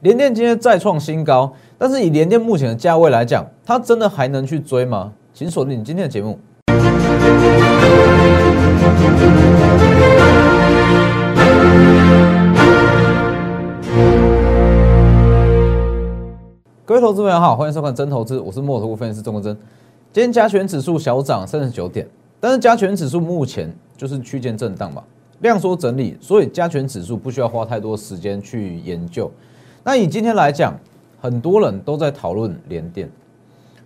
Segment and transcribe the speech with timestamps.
[0.00, 5.12] 联电今天再创新高，但是以联电目前的价位来讲，它真的还能去追吗？
[5.34, 6.38] 请锁定今天的节目。
[16.86, 19.54] 各位投资朋友好，欢迎收看真投资，我是墨图分析师钟国珍。
[20.14, 22.08] 今天加权指数小涨三十九点，
[22.40, 25.02] 但是加权指数目前就是区间震荡嘛，
[25.40, 29.30] 量缩整理，所以加权指数不需要花太多时间去研究。
[29.82, 30.78] 那以今天来讲，
[31.20, 33.10] 很多人都在讨论联电，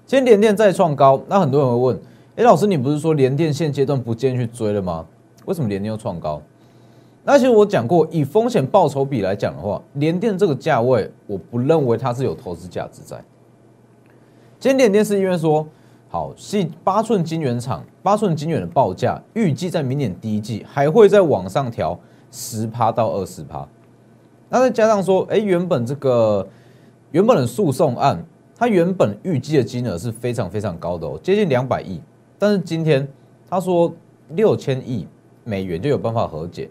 [0.04, 2.00] 今天联电再创高，那很多人会问：
[2.36, 5.06] 哎，老师，你不是说联电现阶段不建议去追了吗？
[5.44, 6.42] 为什么联电又创高？
[7.22, 13.22] 那其实我讲过，以风险报酬比来讲的话，联电这个价位，我不认为它是有投资价值在。
[14.58, 15.66] 今天联电是因为说，
[16.08, 21.98] 好，是八寸晶圆厂，八寸晶圆的报价预计在明年第一季还会再往上调
[22.30, 23.66] 十趴到二十趴。
[24.54, 26.46] 那再加上说，哎，原本这个
[27.10, 28.24] 原本的诉讼案，
[28.56, 32.00] 它原本预计的金额是非常非常高的哦，接近两百亿。
[32.38, 33.08] 但是今天
[33.50, 33.92] 他说
[34.36, 35.08] 六千亿
[35.42, 36.70] 美元就有办法和解，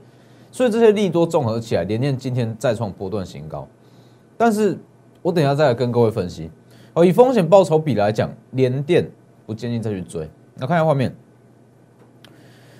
[0.49, 3.67] 所以这些利多综合起来，联电今天再创波段新高。
[4.37, 4.79] 但是
[5.21, 6.49] 我等下再来跟各位分析
[6.93, 9.05] 哦，以风险报酬比来讲，联电
[9.45, 10.29] 不建议再去追。
[10.55, 11.13] 那看一下画面，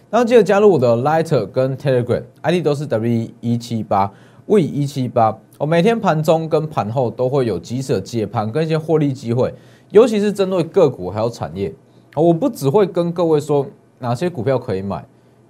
[0.09, 4.09] 那记得加入我的 Lighter 跟 Telegram，ID 都是 W 一七八。
[4.47, 9.53] 为一七八，我每天盘中跟盘后都会有几舍解盘跟一些获利机会，
[9.91, 11.73] 尤其是针对个股还有产业，
[12.15, 13.65] 我不只会跟各位说
[13.99, 15.05] 哪些股票可以买，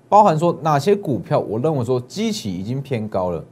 [0.08, 3.44] 包含说哪些股票我认为说基期已经偏高了，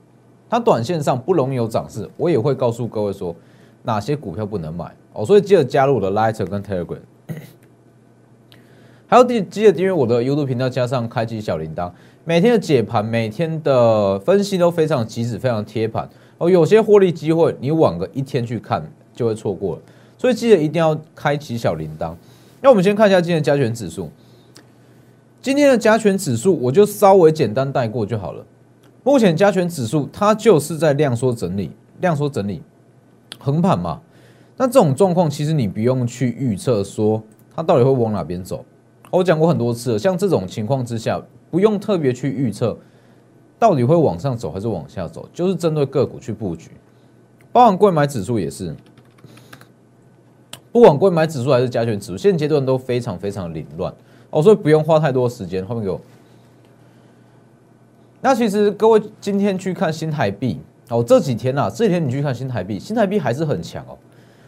[0.48, 3.36] 它短线上不容易有涨势，我也会告诉各位说
[3.82, 4.94] 哪些股票不能买。
[5.14, 7.00] 哦，所以记得加入我的 Lighter 跟 Telegram，
[9.08, 11.92] 还有记记得订阅我的 YouTube 频道，加上开启小铃铛。
[12.24, 16.48] 每天的解盘，每天的分析都非常及时，非常贴盘哦。
[16.48, 18.84] 有些获利机会，你晚个一天去看
[19.16, 19.82] 就会错过了，
[20.20, 22.14] 所以记得一定要开启小铃铛。
[22.62, 24.12] 那我们先看一下今天的加权指数。
[25.42, 28.46] 今天的加权指数，我就稍微简单带过就好了。
[29.04, 31.72] 目前加权指数它就是在量缩整理，
[32.02, 32.62] 量缩整理
[33.40, 34.00] 横盘嘛。
[34.58, 37.24] 那这种状况，其实你不用去预测说
[37.56, 38.64] 它到底会往哪边走。
[39.10, 41.20] 我讲过很多次了，像这种情况之下。
[41.52, 42.76] 不用特别去预测，
[43.60, 46.72] 到底会往上走还是往下走，就是针对个股去布局。
[47.52, 48.74] 包含贵买指数也是，
[50.72, 53.94] 不管贵买指数还是加权指数，现阶段都非常非常凌乱
[54.30, 55.66] 哦，所以不用花太多时间。
[55.66, 56.00] 后面给我。
[58.22, 63.98] 那其实各位今天去看新台币哦，这几天啊，这几天你去看新台币，新台币还是很强哦。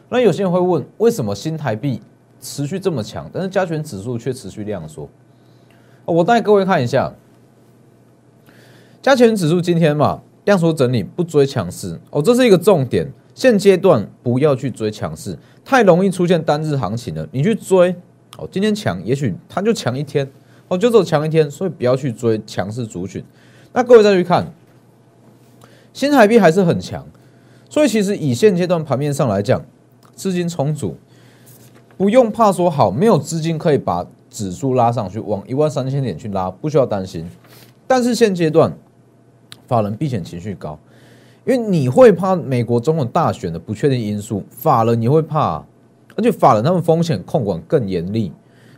[0.07, 1.99] 那有些人会问，为什么新台币
[2.39, 5.09] 持续这么强，但是加权指数却持续量缩？
[6.05, 7.13] 我带各位看一下，
[9.01, 13.09] 加权指数今天嘛量缩整理，不追强势哦，这是一个重点。
[13.33, 17.25] 现阶段不要去追强势，太容易出现单日行情了。
[17.31, 17.95] 你去追
[18.37, 20.29] 哦，今天强，也许它就强一天
[20.67, 23.23] 哦，就走强一天，所以不要去追强势族群。
[23.71, 24.53] 那各位再去看，
[25.93, 27.07] 新台币还是很强，
[27.69, 29.63] 所以其实以现阶段盘面上来讲，
[30.13, 30.97] 资金充足，
[31.95, 34.05] 不用怕说好没有资金可以把。
[34.33, 37.29] 指数拉上去，往一万三千点去拉，不需要担心。
[37.85, 38.75] 但是现阶段，
[39.67, 40.79] 法人避险情绪高，
[41.45, 45.63] 因为你会怕美国总统大选的不确定因素，法人你会怕，
[46.15, 48.31] 而且法人他们风险控管更严厉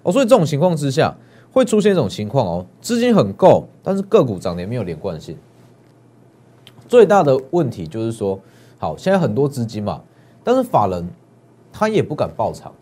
[0.03, 1.15] 哦，所以这种情况之下，
[1.53, 5.37] 会出现一种情况哦，资金很够，但是个股涨跌没有连贯性。
[6.85, 8.37] 最大的问题就是说，
[8.77, 10.01] 好，现在很多资金嘛，
[10.43, 11.07] 但是法人
[11.71, 12.73] 他也不敢爆仓，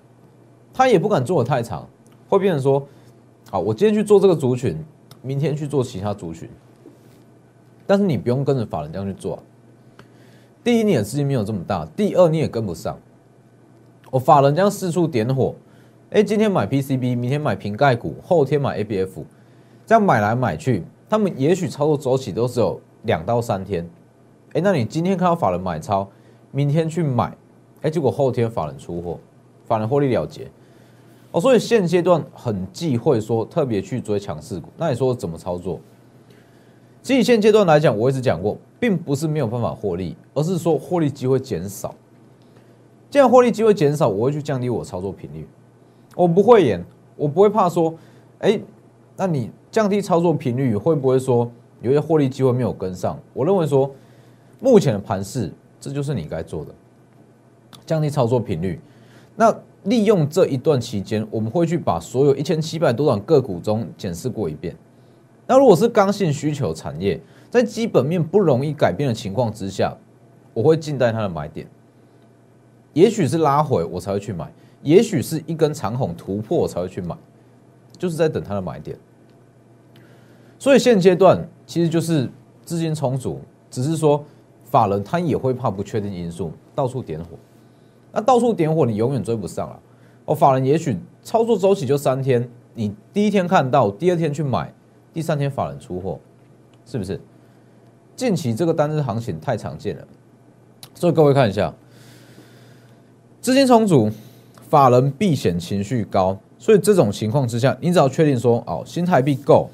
[0.74, 1.88] 他也不敢做的太长。
[2.34, 2.88] 会变成说，
[3.52, 4.76] 好，我今天去做这个族群，
[5.22, 6.50] 明天去做其他族群，
[7.86, 9.38] 但是你不用跟着法人这样去做。
[10.64, 12.98] 第一，你的资金没有这么大；第二，你也跟不上。
[14.10, 15.54] 我法人这样四处点火，
[16.10, 19.24] 哎，今天买 PCB，明天买瓶盖股，后天买 ABF，
[19.86, 23.88] 这样买来买去，他们也许操作周期都只有两到三天。
[24.54, 26.08] 哎，那你今天看到法人买超，
[26.52, 27.36] 明天去买，
[27.82, 29.20] 哎，结果后天法人出货，
[29.66, 30.50] 法人获利了结。
[31.34, 34.70] 哦，所以现阶段很忌讳说特别去追强势股。
[34.78, 35.80] 那你说怎么操作？
[37.02, 41.94] 其实现阶段来讲，我一直讲过，并不是没有办法获利，而是说获利机会减少。
[43.10, 45.48] 既然获利机会减少，我会去降低我操作频率。
[46.16, 46.86] 我不会演，
[47.16, 47.94] 我不会怕说，
[48.40, 48.60] 哎，
[49.18, 51.52] 那你降低操作频率会不会说
[51.82, 53.20] 有些获利机会没有跟上？
[53.34, 53.90] 我认为说，
[54.60, 56.72] 目前的盘势，这就是你该做的，
[57.86, 58.80] 降低操作频率。
[59.36, 59.52] 那
[59.84, 64.76] 利用这一段期间，我们会去把所有一千七百多档个股中检视过一遍。
[65.46, 67.20] 那如果是刚性需求产业，
[67.50, 69.96] 在基本面不容易改变的情况之下，
[70.54, 71.68] 我会静待它的买点，
[72.94, 74.52] 也许是拉回我才会去买，
[74.82, 77.18] 也许是一根长虹突破我才会去买，
[77.98, 78.98] 就是在等它的买点。
[80.58, 82.30] 所以现阶段其实就是
[82.64, 84.24] 资金充足，只是说
[84.64, 87.32] 法人他也会怕不确定因素到处点火，
[88.14, 89.78] 那到处点火你永远追不上了。
[90.26, 94.74] 哦，法人也许操作周期就三天，你第一天看到，第二天去买，
[95.12, 96.18] 第三天法人出货，
[96.86, 97.20] 是不是？
[98.16, 100.08] 近期这个单日行情太常见了，
[100.94, 101.74] 所以各位看一下，
[103.42, 104.10] 资金充足，
[104.70, 109.68] 法人避险情绪高，所以这种情况之下，你只要确定说，哦，新台币够，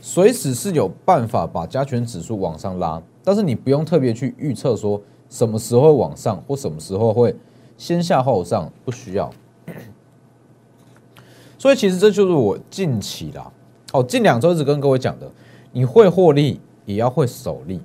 [0.00, 5.00] 随时是有办法把加权指数往上拉，但是你不用特别去预测说
[5.30, 7.34] 什么时候往上或什么时候会
[7.76, 9.30] 先下后上，不需要。
[11.58, 13.50] 所以其实这就是我近期啦，
[13.92, 15.30] 哦，近两周一直跟各位讲的，
[15.72, 17.80] 你会获利也要会守利。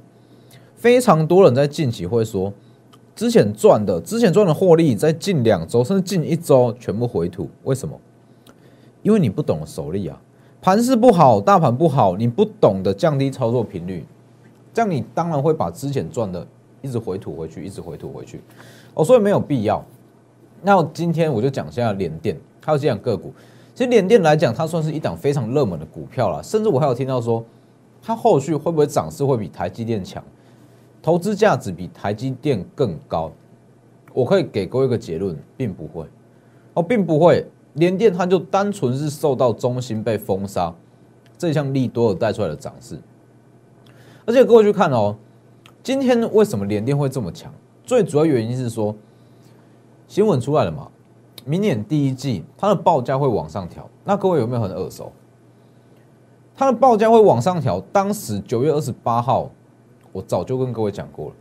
[0.75, 2.51] 非常多人在近期会说，
[3.15, 7.99] 之前赚的、之前赚的获利，在近两周甚至近一周全部回吐，为什么？
[9.03, 10.21] 因为你不懂守利啊，
[10.61, 14.05] 盘势不好，大盘不好，你不懂得降低操作频率，
[14.73, 16.45] 这样你当然会把之前赚的
[16.81, 18.41] 一直回吐回去，一直回吐回去。
[18.93, 19.83] 哦，所以没有必要。
[20.61, 23.33] 那今天我就讲一下联电，还有这样个股。
[23.73, 27.43] 其实联电来讲，它算是一档非常热门的股票了，甚至我还有听到说，
[28.01, 30.23] 它后续会不会涨势会比台积电强，
[31.01, 33.31] 投资价值比台积电更高？
[34.13, 36.05] 我可以给各位一个结论，并不会，
[36.73, 37.45] 哦，并不会，
[37.75, 40.71] 联电它就单纯是受到中芯被封杀
[41.37, 42.99] 这项利多而带出来的涨势，
[44.25, 45.15] 而且各位去看哦，
[45.81, 47.51] 今天为什么联电会这么强？
[47.91, 48.95] 最主要原因是说，
[50.07, 50.87] 新闻出来了嘛。
[51.43, 53.85] 明年第一季，它的报价会往上调。
[54.05, 55.11] 那各位有没有很耳熟？
[56.55, 57.81] 它的报价会往上调。
[57.91, 59.51] 当时九月二十八号，
[60.13, 61.35] 我早就跟各位讲过了。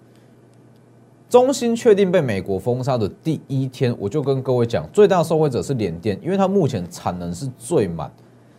[1.28, 8.12] 中芯确定被美国封杀的第一天，我就跟各位讲，最大受惠者是联电，因为它目前产能是最满。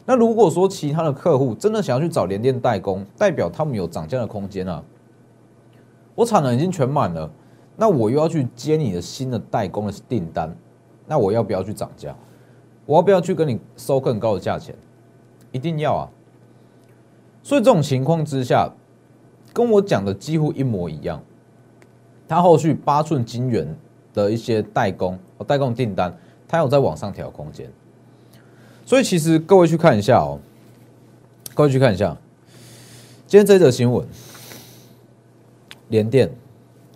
[0.05, 4.81] 那如果说其他的客户真的想要去找联电代工，代表他们有涨价的空间啊。
[6.15, 7.29] 我产能已经全满了，
[7.81, 10.55] 那我又要去接你的新的代工的订单。
[11.07, 12.15] 那我要不要去涨价？
[12.85, 14.75] 我要不要去跟你收更高的价钱？
[15.51, 16.05] 一定要啊！
[17.41, 18.69] 所以这种情况之下，
[19.51, 21.23] 跟我讲的几乎一模一样。
[22.27, 23.75] 它后续八寸晶圆
[24.13, 25.17] 的一些代工、
[25.47, 26.15] 代工订单，
[26.47, 27.67] 它有在往上调空间。
[28.85, 30.39] 所以其实各位去看一下哦，
[31.55, 32.15] 各位去看一下，
[33.25, 34.07] 今天这则新闻，
[35.89, 36.31] 联电，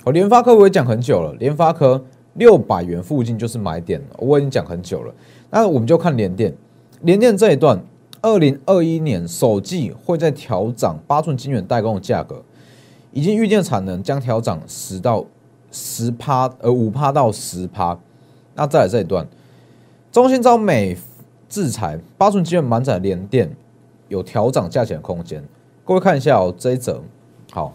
[0.05, 2.01] 我联发科我也讲很久了，联发科。
[2.35, 5.15] 六百元附近就是买点，我已经讲很久了。
[5.49, 6.53] 那我们就看联电，
[7.01, 7.81] 联电这一段，
[8.21, 12.43] 二零二一年首季会在调涨八寸晶圆代工的价格，
[13.13, 15.25] 已经预见产能将调涨十到
[15.71, 17.97] 十趴，呃五趴到十趴。
[18.53, 19.25] 那再来这一段，
[20.11, 20.97] 中芯招美
[21.47, 23.49] 制裁八寸晶圆满载联电
[24.09, 25.41] 有调涨价钱的空间。
[25.85, 27.01] 各位看一下哦，这一则
[27.53, 27.73] 好，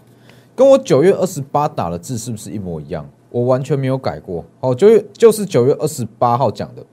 [0.61, 3.09] 跟我九月二十八打的字是不是一模一样？
[3.31, 6.85] 我完全没有改过，好，九月就是九月二十八号讲的，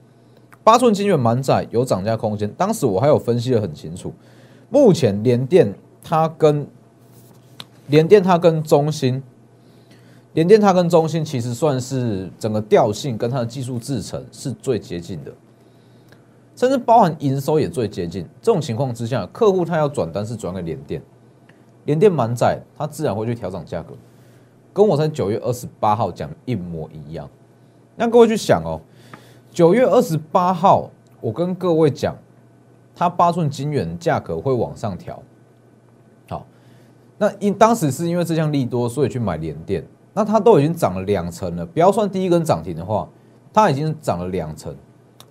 [0.63, 2.51] 八寸晶圆满载有涨价空间。
[2.57, 4.11] 当时我还有分析的很清楚，
[4.71, 5.71] 目前联电
[6.03, 6.65] 它跟
[7.89, 9.21] 联电它跟中芯，
[10.33, 15.31] 联电它跟中芯其实算是整个调性跟它的技术制程是最接近的，
[16.55, 18.25] 甚至包含营收也最接近。
[18.41, 20.99] 这种情况之下，客户他要转单是转给联电，
[21.89, 23.95] 联电满载，它自然会去调整价格。
[24.71, 27.27] 跟我在九月二十八号讲一模一样，
[27.95, 28.79] 那各位去想哦，
[29.49, 32.15] 九月二十八号我跟各位讲，
[32.95, 35.19] 它八寸晶圆价格会往上调，
[36.27, 36.45] 好，
[37.17, 43.09] 那因当时是因为这项利多，所以去买联电，那它都已经涨了两成了，不要算第一根涨停的话，
[43.51, 44.75] 它已经涨了两成，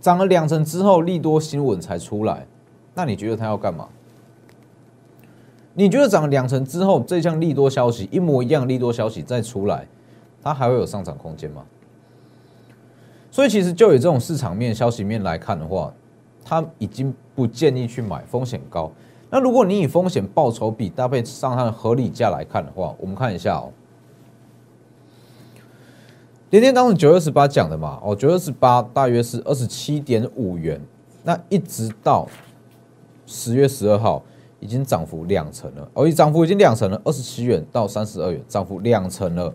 [0.01, 2.45] 涨了两成之后利多新闻才出来，
[2.95, 3.89] 那你觉得它要干嘛？
[5.79, 9.87] 你觉得涨两成之后，这项利多消息一模一样利多消息再出来，
[10.43, 11.65] 它还会有上涨空间吗？
[13.31, 15.95] 所以其实就以这种市场面、消息面来看的话，
[16.45, 18.91] 它已经不建议去买，风险高。
[19.31, 23.71] 那如果你以风险报酬比搭配上它的合理价来看的话，我们看一下哦。
[26.51, 30.81] 连天当时九月十八讲的嘛，哦，九月十八大约是二十七点五元，
[31.23, 32.27] 那一直到
[33.27, 34.25] 十月十二号。
[34.61, 39.55] 已经涨幅两成了，而已涨幅已经两成了，二十七元到三十二元，涨幅两成了。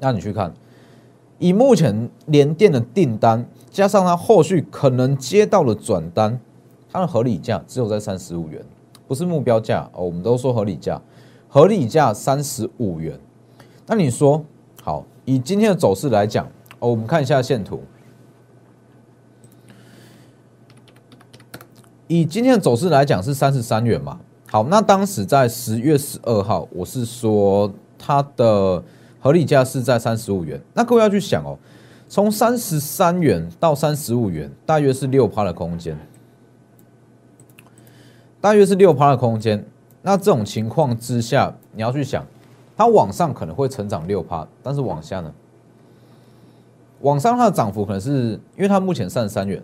[0.00, 0.52] 那你去看，
[1.38, 6.38] 以目前联电的订单，加上它后续可能接到的转单，
[6.92, 8.62] 它的合理价只有在三十五元，
[9.06, 10.04] 不是目标价哦。
[10.04, 11.00] 我们都说合理价，
[11.48, 13.18] 合理价三十五元，
[13.86, 14.44] 那你说
[14.82, 16.46] 好，以今天的走势来讲，
[16.78, 17.80] 哦，我们看一下线图。
[22.08, 24.18] 以今天的走势来讲是三十三元嘛？
[24.50, 28.82] 好，那当时在十月十二号，我是说它的
[29.20, 30.58] 合理价是在三十五元。
[30.72, 31.58] 那各位要去想哦，
[32.08, 35.98] 从三十三元到三十五元，大约是六趴的空间，
[38.40, 39.62] 大约是六趴的空间。
[40.00, 42.24] 那这种情况之下，你要去想，
[42.74, 45.30] 它往上可能会成长六趴，但是往下呢？
[47.02, 49.62] 往上它的涨幅可能是因为它目前三十三元。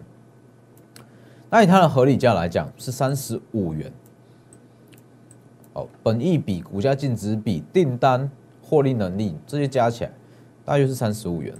[1.54, 3.92] 那以它的合理价来讲是三十五元，
[5.72, 8.28] 哦，本益比、股价净值比、订单、
[8.60, 10.10] 获利能力这些加起来，
[10.64, 11.54] 大约是三十五元。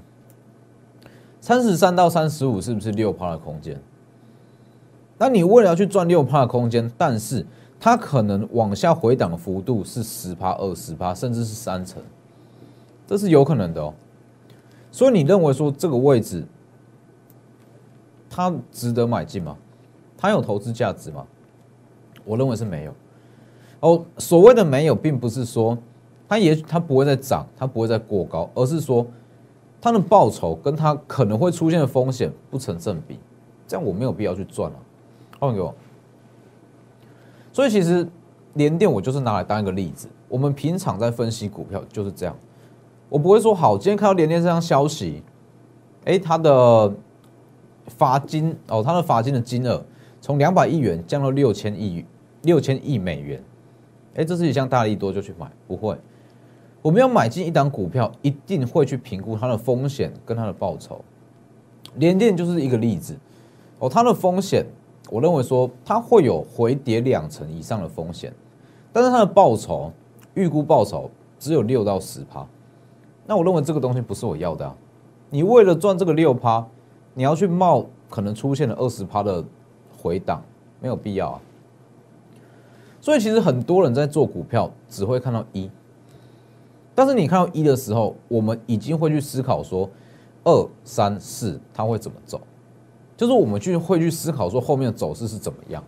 [1.41, 3.81] 三十三到三十五是不是六趴的空间？
[5.17, 7.47] 那你为了要去赚六趴的空间，但是
[7.79, 12.03] 它可能往下回档的幅度是十趴、二十趴，甚至是三成，
[13.07, 13.95] 这是有可能的哦。
[14.91, 16.45] 所以你认为说这个位置
[18.29, 19.57] 它值得买进吗？
[20.25, 21.23] 它有投资价值吗？
[22.25, 22.95] 我认为是没有。
[23.81, 25.77] 哦，所谓的没有，并不是说
[26.27, 29.07] 它也它不会再涨，它不会再过高，而是说
[29.83, 33.19] 它的报酬跟它可能会出现的风险不成正比，
[33.69, 34.77] 这样我没有必要去赚了。
[35.39, 35.75] 换给我。
[37.53, 38.09] 所以其实
[38.55, 42.35] 联电我就是拿来当一个例子，我们平常在分析股票就是这样，
[43.11, 45.23] 我不会说好，今天看到联电这张消息，
[46.07, 46.91] 哎，它的
[47.89, 49.85] 罚金哦，它的罚金的金额。
[50.25, 52.03] 从两百亿元降到六千亿
[52.45, 53.45] 六千亿美元，
[54.15, 55.47] 哎，这是一项大利多就去买？
[55.69, 55.95] 不会，
[56.81, 61.05] 我们要买进一档股票，一定会去评估它的风险跟它的报酬。
[61.97, 63.15] 联电就是一个例子
[63.81, 64.65] 哦，它的风险，
[65.11, 68.33] 我认为说它会有回跌两成以上的风险，
[68.95, 69.93] 但是它的报酬
[70.33, 72.47] 预估报酬只有六到十趴，
[73.27, 74.75] 那我认为这个东西不是我要的啊！
[75.29, 76.67] 你为了赚这个六趴，
[77.13, 79.45] 你要去冒可能出现了二十趴的。
[80.05, 80.43] 回档
[80.83, 81.41] 没有必要啊，
[83.01, 85.71] 所以其实很多人在做股票只会看到一，
[86.95, 89.89] 但是你看到一的时候，我们已经会去思考说
[90.45, 92.39] 二三四它会怎么走，
[93.17, 95.83] 就是我们去会去思考说后面的走势是怎么样，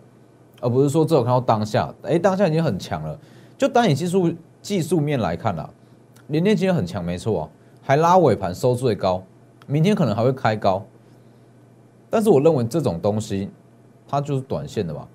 [0.61, 3.19] 而不是说只有看到当下，哎，当下已经很强了，
[3.55, 4.33] 就单以技术
[4.63, 5.69] 技术面来看啦，
[6.29, 7.47] 连电今天很强没错，
[7.83, 9.21] 还拉尾盘收最高，
[9.67, 10.83] 明天可能还会开高，
[12.09, 13.51] 但是我认为这种东西。
[14.07, 15.07] 它就是短线的嘛，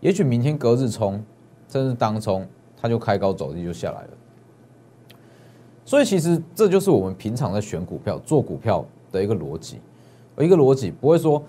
[0.00, 1.22] 也许明天隔日冲，
[1.68, 2.46] 甚至当冲，
[2.80, 4.08] 它就开高走低就下来了。
[5.84, 9.80] 所以其实这就是我们平常在选股票、做股票的一个逻辑，
[10.38, 11.42] 一个逻辑不会说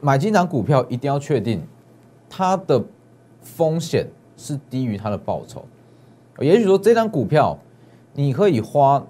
[0.00, 1.62] 买进档股票一定要确定
[2.28, 2.82] 它的
[3.40, 4.06] 风险
[4.36, 5.64] 是低于它的报酬。
[6.40, 7.56] 也许说这张股票
[8.12, 9.04] 你可以花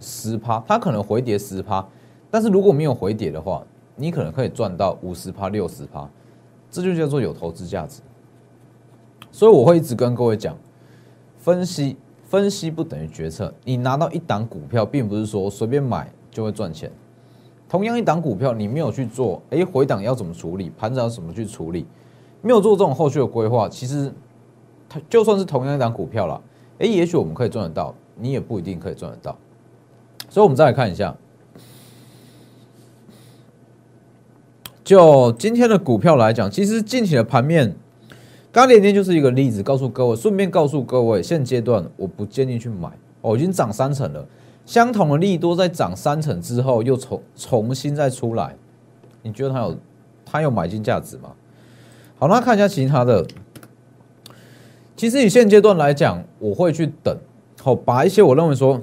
[0.00, 1.86] 十趴，它可能回跌十趴，
[2.30, 3.64] 但是如果没有回跌的话，
[3.96, 6.08] 你可能可以赚到五十趴、六十趴。
[6.74, 8.02] 这就叫做有投资价值，
[9.30, 10.56] 所以我会一直跟各位讲，
[11.38, 13.54] 分析分析不等于决策。
[13.62, 16.90] 你拿到一档股票，并不是说随便买就会赚钱。
[17.68, 21.86] 同样一档股票，你没有去做，哎，回档要怎么处理，盘子要怎么去处理，
[22.42, 24.12] 没有做这种后续的规划，其实
[24.88, 26.42] 它就算是同样一档股票了，
[26.80, 29.38] 哎，也许我们可以赚得到，你也不一定可以赚得到。
[30.28, 31.16] 所以，我们再来看一下。
[34.84, 37.74] 就今天的股票来讲，其实近期的盘面，
[38.52, 42.90] 刚连天就是一个例子，告诉各位，顺便告诉各位，现阶段我不建议去买
[43.22, 44.26] 哦，已经涨三成了，
[44.66, 48.54] 相同的利多在涨三成之后又重重新再出来，
[49.22, 49.76] 你觉得它有
[50.26, 51.32] 它有买进价值吗？
[52.18, 53.26] 好，那看一下其他的，
[54.94, 57.16] 其实以现阶段来讲，我会去等，
[57.62, 58.82] 好，把一些我认为说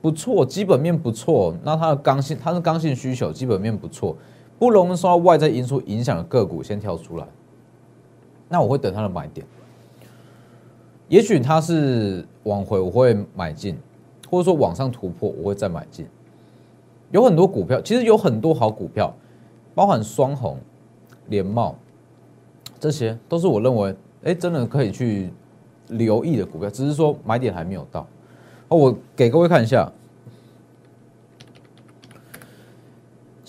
[0.00, 4.16] 不错，基本面不错，那它的刚性，它是刚性需求，基本面不错。
[4.62, 7.26] 不容易受到外在因素影响的个股先跳出来，
[8.48, 9.44] 那我会等它的买点。
[11.08, 13.76] 也许它是往回，我会买进，
[14.30, 16.06] 或者说往上突破，我会再买进。
[17.10, 19.12] 有很多股票，其实有很多好股票，
[19.74, 20.56] 包含双红、
[21.26, 21.74] 联茂，
[22.78, 23.92] 这些都是我认为，
[24.22, 25.32] 哎，真的可以去
[25.88, 28.06] 留意的股票，只是说买点还没有到。
[28.68, 29.90] 哦，我给各位看一下。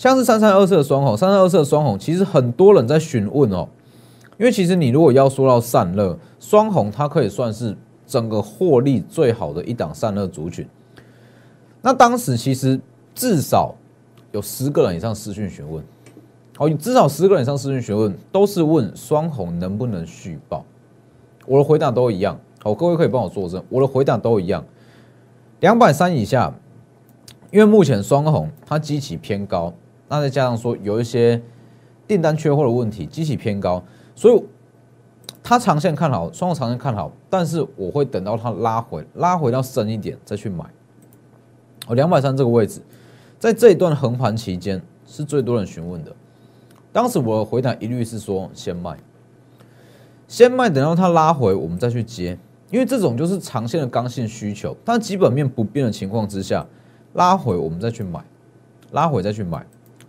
[0.04, 3.66] 像是三三二四的双红，三三二四的双红，其实很多人在询问哦，
[4.36, 7.74] 因为其实你如果要说到散热，双红它可以算是
[8.06, 10.68] 整个获利最好的一档散热族群。
[11.80, 12.78] 那当时其实
[13.14, 13.74] 至少
[14.32, 15.82] 有十个人以上私讯询问，
[16.58, 20.66] 哦，至少十个人以上私讯询问都是问双红能不能续报，
[21.46, 24.62] 我的回答都一样，好，各位可以帮我作证，我的回答都一样。
[25.60, 26.52] 两百三以下，
[27.50, 29.72] 因为目前双红它基期偏高，
[30.08, 31.40] 那再加上说有一些
[32.06, 33.82] 订单缺货的问题，机器偏高，
[34.14, 34.42] 所以
[35.42, 40.64] 它长线看好，双红长线看好，但是我会等到它拉回，拉回到深一点再去买。
[41.86, 42.80] 哦，两百三这个位置，
[43.38, 46.14] 在这一段横盘期间是最多人询问的，
[46.92, 48.96] 当时我的回答一律是说先卖，
[50.28, 52.38] 先卖，等到它拉回我们再去接。
[52.70, 56.66] 因为这种就是长线的刚性需求，但基本面不变的情况之下，
[57.12, 58.24] 拉回我们再去买，
[58.90, 59.64] 拉回再去买。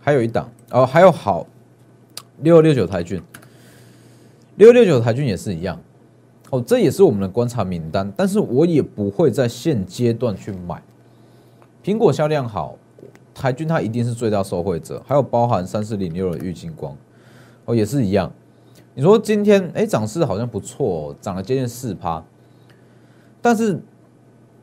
[0.06, 1.48] 还有一档哦，还有好
[2.42, 3.20] 六六九台骏，
[4.56, 5.82] 六六九台骏也是一样
[6.52, 10.80] 哦，这也是我们的观察名单，但是我也不会在现阶段去买。
[11.84, 12.78] 苹果销量好，
[13.34, 16.96] 台骏它一定是最大受惠者，还有包含三四零六的玉金光
[17.66, 18.32] 哦，也是一样。
[18.94, 22.24] 你说今天哎涨势好像不错，涨了接近四趴。
[23.42, 23.82] 但是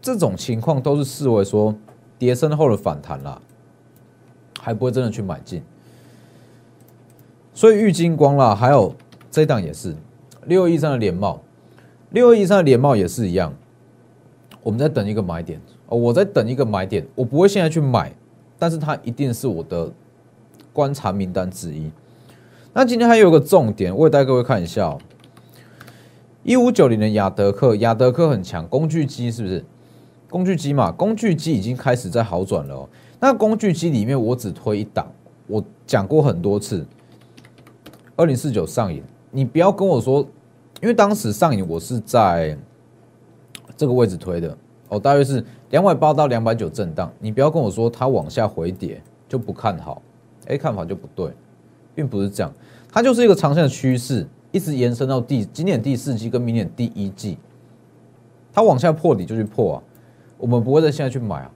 [0.01, 1.75] 这种情况都是视为说
[2.17, 3.43] 跌升后的反弹啦，
[4.63, 5.61] 还不会真的去买进。
[7.53, 8.95] 所以玉金光啦，还有
[9.29, 9.97] 这档也是
[10.47, 11.43] 六二一三的连帽，
[12.11, 13.53] 六二一三的连帽也是一样。
[14.63, 18.15] 我们在等一个买点哦，我在等一个买点，我不会现在去买，
[18.57, 19.91] 但是它一定是我的
[20.73, 21.91] 观察名单之一。
[22.73, 24.97] 那今天还有个重点，我也带各位看一下。
[26.45, 29.65] 一五九零的亚德克，亚德克很强，工具机是不是？
[30.31, 32.89] 工具机嘛，工具机已经开始在好转了哦。
[33.25, 35.07] 那工具机里面，我只推一档，
[35.47, 36.85] 我讲过很多次，
[38.17, 39.01] 二零四九上影，
[39.31, 40.27] 你不要跟我说，
[40.81, 42.59] 因为当时上影我是在
[43.77, 50.03] 这个位置推的哦，大约是两百八到两百九震荡，你不要跟我说它往下回跌就不看好，
[50.49, 51.33] 哎，看法就不对，
[51.95, 52.53] 并不是这样，
[52.91, 54.27] 它就是一个长线的趋势。
[54.51, 57.39] 一直延伸到第今年第四季跟明年第一季，
[58.53, 59.83] 它往下破底就去破啊，
[60.39, 61.51] 我们不会在现在去买啊，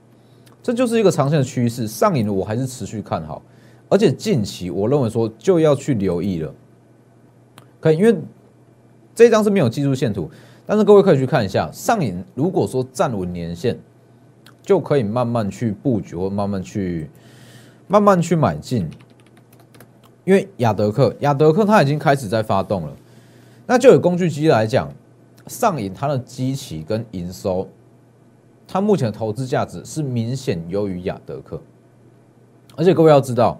[0.67, 3.41] 这就是一个长线的趋势，上影的我还是持续看好，
[3.87, 6.53] 而且近期我认为说就要去留意了，
[7.79, 8.13] 可以，因为
[9.15, 10.29] 这张是没有技术线图，
[10.65, 13.79] 但是各位可以去看一下上影，如果说站稳年线，
[14.61, 17.09] 就可以慢慢去布局或慢慢去
[17.87, 18.89] 慢慢去买进。
[20.25, 22.93] 因为亚德克，亚德克它已经开始在发动了，
[23.65, 24.91] 那就有工具机来讲，
[25.45, 27.69] 上影它的机器跟营收，
[28.67, 31.59] 它目前的投资价值是明显优于亚德克，
[32.75, 33.57] 而且各位要知道，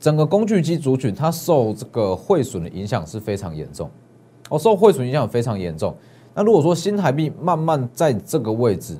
[0.00, 3.90] 整个工具机族群它受这个汇损的影响是非常严重，
[4.48, 5.94] 哦，受汇损影响非常严重。
[6.34, 8.96] 那如果说新台币慢慢在这个位置，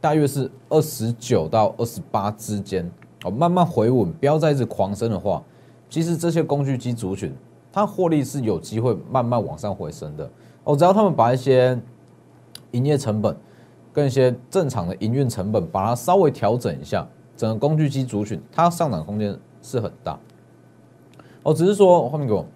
[0.00, 2.90] 大约是二十九到二十八之间，
[3.24, 5.42] 哦，慢慢回稳，不要再一直狂升的话。
[5.90, 7.34] 其实这些工具机族群，
[7.72, 10.30] 它获利是有机会慢慢往上回升的
[10.64, 10.76] 哦。
[10.76, 11.78] 只要他们把一些
[12.72, 13.36] 营业成本
[13.98, 17.04] 跟一些正常的营运成本，把它稍微调整一下，
[17.36, 20.16] 整个工具机族群它上涨空间是很大。
[21.42, 22.46] 哦，只是说后面给我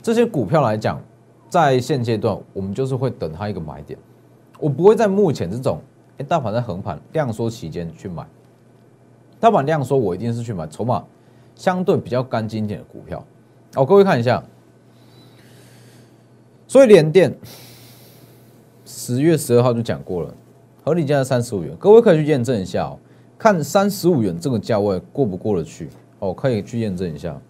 [0.00, 1.02] 这些股票来讲，
[1.48, 3.98] 在现阶段我们就是会等它一个买点，
[4.60, 5.80] 我不会在目前这种
[6.18, 8.24] 哎大盘在横盘量缩期间去买。
[9.40, 11.04] 大盘量缩，我一定是去买筹码。
[11.56, 13.24] 相对比较干净一点的股票，
[13.74, 14.44] 哦，各位看一下，
[16.68, 17.34] 所以联电
[19.06, 20.34] 十月十二号就讲过了，
[20.82, 22.98] 合理价三十五元，各位可以去验证一下哦，
[23.38, 25.88] 看三十五元这个价位过不过得去
[26.18, 27.40] 哦，可以去验证一下。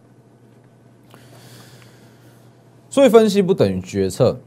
[2.90, 4.38] 所以分析不等于决策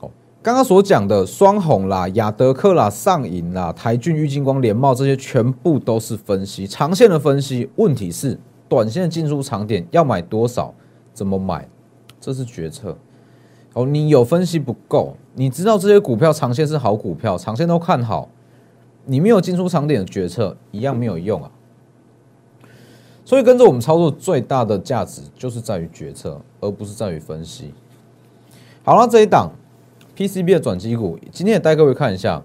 [0.00, 0.10] 哦。
[0.42, 7.70] 刚刚所讲的双红啦、亚德克啦、上影啦、台骏、玉金光、联茂这些，全部都是分析长线的分析。
[7.76, 8.38] 问题是。
[8.68, 10.72] 短线进出长点要买多少？
[11.12, 11.66] 怎么买？
[12.20, 12.96] 这是决策。
[13.72, 18.28] 哦，你有分析不够，你知道这些股票长线是好股票，长线都看好，
[19.04, 21.50] 你没有进出长点的决策一样没有用啊。
[23.24, 27.72] 所以跟着我们操作最大的价值就是在于决策，而不是在于分析。
[28.82, 29.52] 好了，这一档
[30.16, 32.42] PCB 的转机股，今天也带各位看一下。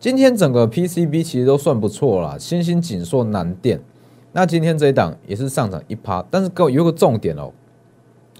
[0.00, 3.80] 今天整个 PCB 其实都算不错啦，新兴、锦硕、南电。
[4.32, 7.52] 那今天这一档也是上涨一趴，但是各位有个重点哦，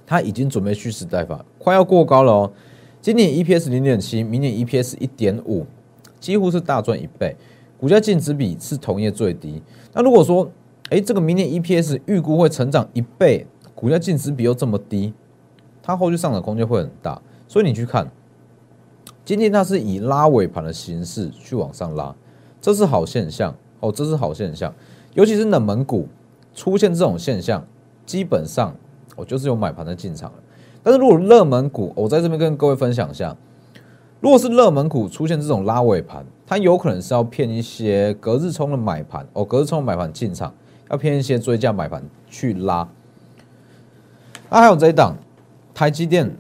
[0.06, 2.52] 它已经准备蓄势待发，快要过高了哦。
[3.00, 5.66] 今年 EPS 零点七，明年 EPS 一点五，
[6.18, 7.36] 几乎是大赚一倍，
[7.78, 9.62] 股价净值比是同业最低。
[9.92, 10.50] 那如果说，
[10.90, 15.12] 哎，这个明年 EPS 预估会成长一倍，股价净值比又这么低，
[15.82, 17.20] 它后续上涨空间会很大。
[17.46, 18.10] 所以你去看，
[19.24, 22.14] 今天它是以拉尾盘的形式去往上拉，
[22.60, 24.74] 这是好现象哦，这是好现象。
[25.12, 26.08] 尤其是冷门股
[26.54, 27.66] 出现这种现象，
[28.06, 28.74] 基本上
[29.16, 30.38] 我就是有买盘的进场了。
[30.83, 33.37] 但是如果热门股，我在这边跟各位分享一下，
[34.20, 40.53] 如果是热门股出现这种拉尾盘，它有可能是要骗一些隔日冲的买盘哦，隔日冲买盘进场，
[40.90, 42.87] 要骗一些追价买盘去拉。
[44.50, 45.16] 那还有这一档，
[45.74, 46.31] 台积电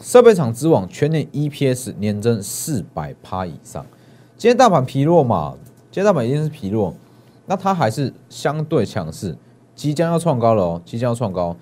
[0.00, 3.84] 设备厂之王全年 EPS 年增四百趴以上。
[4.36, 5.54] 今天大盘疲弱嘛，
[5.90, 6.94] 今天大盘一定是疲弱，
[7.46, 9.36] 那它还是相对强势，
[9.74, 11.56] 即将要创高了哦，即将要创高。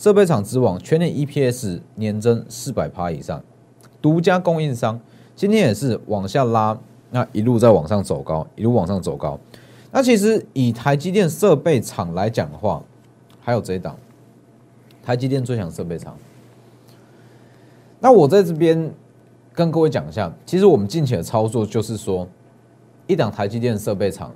[0.00, 3.38] 设备厂之王全年 EPS 年增四百趴以上。
[4.00, 4.98] 独家供应商
[5.36, 6.74] 今天也是往下拉，
[7.10, 9.38] 那一路在往上走高，一路往上走高。
[9.92, 12.82] 那其实以台积电设备厂来讲的话，
[13.42, 13.94] 还有这一档
[15.02, 16.16] 台积电最强设备厂。
[17.98, 18.90] 那我在这边
[19.52, 22.26] 跟各位讲一下，其实我们近期的操作就是说，
[23.06, 24.34] 一档台积电设备厂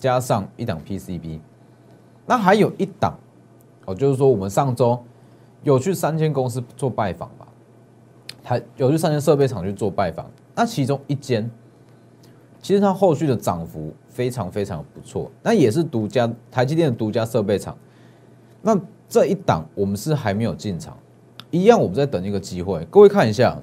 [0.00, 1.38] 加上一档 PCB，
[2.26, 3.16] 那还有一档
[3.86, 5.02] 哦，就是说我们上周
[5.62, 7.46] 有去三间公司做拜访吧。
[8.44, 11.50] 台有去三间设备厂去做拜访，那其中一间，
[12.62, 17.76] 其实它后续的涨幅非常非常不错，那也是独家台积电的独家设备厂。
[18.62, 20.96] 那这一档我们是还没有进场，
[21.50, 22.86] 一样我们在等一个机会。
[22.88, 23.60] 各位看一下，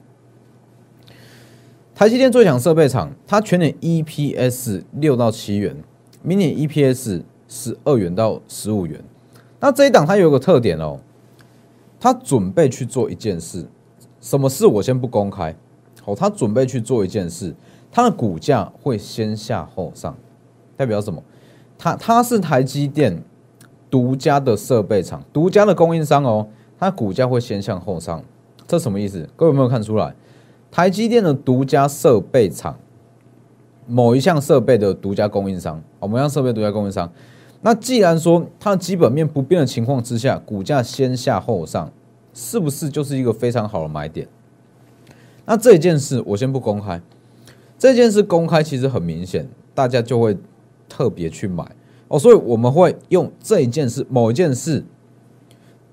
[1.96, 5.82] 台积电最强设备厂，它全年 EPS 六到七元，
[6.22, 9.02] 明年 EPS 十二元到十五元。
[9.64, 11.00] 那这一档它有个特点哦，
[11.98, 13.66] 它准备去做一件事。
[14.20, 15.56] 什么事我先不公开，
[16.02, 17.56] 好，他准备去做一件事，
[17.90, 20.14] 他的股价会先下后上，
[20.76, 21.24] 代表什么？
[21.78, 23.24] 他他是台积电
[23.90, 28.22] 独家的设备厂，独家的供应商哦，它股价会先向后上，
[28.68, 29.30] 这什么意思？
[29.38, 30.14] 各位有没有看出来？
[30.70, 32.78] 台积电的独家设备厂，
[33.88, 37.10] 某一项设备的独家供应商，哦，某项设备独家供应商，
[37.64, 41.92] 那既然说它基本面不变的情况之下，股价先下后上。
[42.36, 44.28] 是不是就是一个非常好的买点？
[45.46, 47.00] 那这件事我先不公开，
[47.78, 50.36] 这件事公开其实很明显，大家就会
[50.90, 51.64] 特别去买
[52.08, 54.84] 哦，所以我们会用这一件事、某一件事，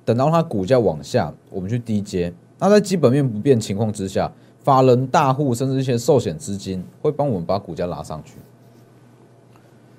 [0.02, 2.32] 等到它股价往下，我们去低接。
[2.58, 4.32] 那在基本面不变情况之下，
[4.64, 8.36] 法人大户甚至一些寿险资金会帮我们把股价拉上去。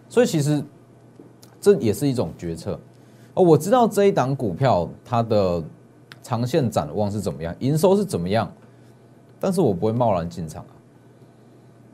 [0.09, 0.63] 所以其实
[1.61, 2.77] 这也是一种决策
[3.35, 3.41] 哦。
[3.43, 5.63] 我知道这一档股票它的。
[6.23, 7.53] 长线展望是怎么样？
[7.57, 8.49] 营收是怎么样？
[9.39, 10.73] 但是我不会贸然进场啊，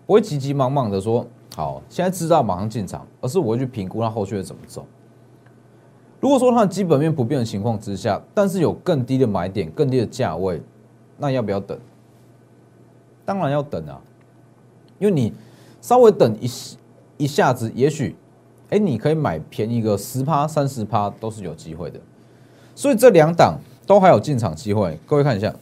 [0.05, 1.25] 不会急急忙忙的说
[1.55, 4.85] 好，现在知道马上进场，而是我会去评估它后续会怎么走。
[6.19, 10.61] 如果说它的基本面不变的情况之下，但是有更低的买点、更低的价位，
[11.17, 11.79] 那要不要等？
[13.23, 13.97] 当然要等啊，
[14.99, 15.31] 因为你
[15.79, 16.49] 稍微等一
[17.15, 18.13] 一下子，也许
[18.69, 21.99] 哎，你可以买便宜个十趴、三十趴都是有机会的。
[22.75, 23.59] 所以这两档。
[23.87, 25.55] 都还有进场机会，各位看一下，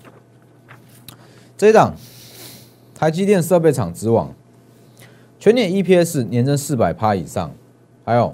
[1.55, 1.93] 这一档
[2.95, 4.33] 台积电设备厂之王，
[5.37, 7.51] 全年 EPS 年增四百趴以上，
[8.03, 8.33] 还有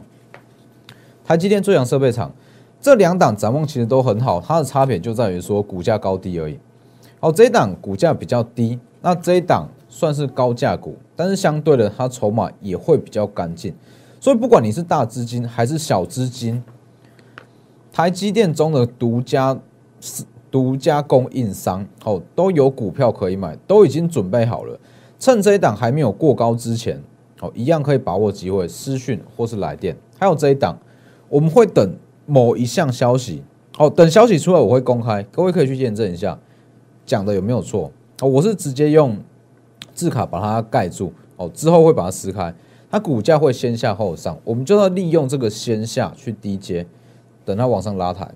[1.26, 2.32] 台积电最强设备厂，
[2.80, 6.58] 这两档展望其实都很好，它的差别就在于说股价高低而已。
[7.20, 13.76] 好，这一档股价比较低，那这一档算是高价股，但是相对的它筹码也会比较干净，
[14.22, 16.64] 所以不管你是大资金还是小资金，
[17.92, 19.60] 台积电中的独家。
[20.50, 24.78] 独家供应商，哦，都有股票可以买，都已经准备好了。
[25.18, 27.02] 趁这一档还没有过高之前，
[27.40, 29.96] 哦，一样可以把握机会，私讯或是来电。
[30.20, 30.78] 还有这一档，
[31.30, 33.42] 我们会等某一项消息，
[33.78, 36.38] 哦，等消息出来我会公开，各位可以去验证一下，
[37.06, 37.90] 讲的有没有错？
[38.20, 39.18] 哦，我是直接用
[39.94, 42.54] 字卡把它盖住，哦，之后会把它撕开，
[42.92, 46.86] 它股价会先下后上，我们就要利用这个先下去低接，
[47.46, 48.30] 等它往上拉抬。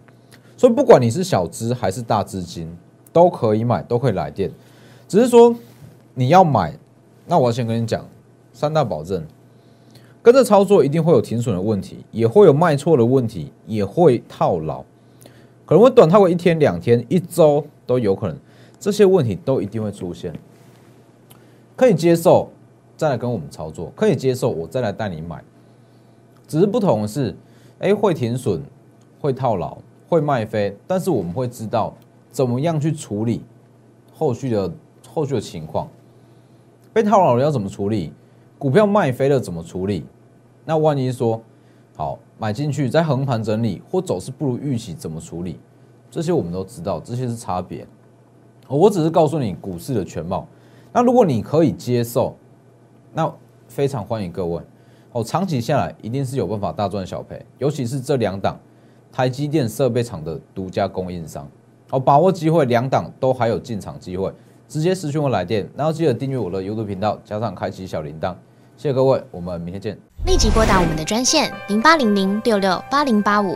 [0.56, 2.74] 所以不管你是小资还是大资金，
[3.12, 4.50] 都可以买，都可以来电。
[5.10, 5.54] 只是说
[6.14, 6.74] 你要买，
[7.28, 8.08] 那我要先跟你讲
[8.54, 9.26] 三大保证，
[10.22, 14.84] 跟着操作一定会有停损的问题，也会有卖错的问题，也会套牢，
[15.66, 18.38] 可能会短套个一天、两天、一周都有可能，
[18.80, 20.34] 这些问题都一定会出现。
[21.76, 22.50] 可以接受
[22.98, 25.44] 再来跟我们操作，可以接受我再来带你买，
[26.48, 27.36] 只是不同的是，
[27.80, 28.62] 哎，会停损，
[29.20, 29.78] 会套牢。
[30.08, 31.92] 会卖飞，但是我们会知道
[32.30, 33.44] 怎么样去处理
[34.14, 34.72] 后续的
[35.10, 35.88] 后续的情况。
[36.94, 38.14] 被套牢了要怎么处理？
[38.60, 40.06] 股票卖飞了怎么处理？
[40.64, 41.42] 那万一说
[41.96, 45.60] 好买进去在横盘整理或走势不如预期怎么处理？
[46.12, 47.86] 这些我们都知道，这些是差别。
[48.68, 50.48] 我只是告诉你股市的全貌。
[50.94, 52.36] 那如果你可以接受，
[53.16, 53.34] 那
[53.68, 54.62] 非常欢迎各位。
[55.14, 58.60] 哦，长期下来一定是有办法大赚小赔，尤其是这两档。
[59.14, 61.50] 台积电设备厂的独家供应商，
[61.92, 64.30] 哦把握机会，两档都还有进场机会，
[64.68, 68.36] 直接私讯我来电，然后记得订阅我的 YouTube 频道，加上开启小铃铛。
[68.76, 69.98] 谢谢各位，我们明天见。
[70.26, 73.56] 立即拨打我们的专线零八零零六六八零八五